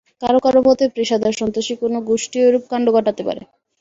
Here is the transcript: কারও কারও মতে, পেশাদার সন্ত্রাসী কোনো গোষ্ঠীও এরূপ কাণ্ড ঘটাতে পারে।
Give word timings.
কারও 0.21 0.39
কারও 0.45 0.61
মতে, 0.67 0.85
পেশাদার 0.95 1.33
সন্ত্রাসী 1.39 1.73
কোনো 1.81 1.97
গোষ্ঠীও 2.09 2.47
এরূপ 2.47 2.63
কাণ্ড 2.71 2.87
ঘটাতে 2.95 3.21
পারে। 3.27 3.41